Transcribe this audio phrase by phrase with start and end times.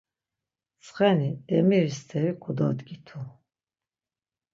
[0.77, 3.19] Ntsxeni demiri steri kododgitu.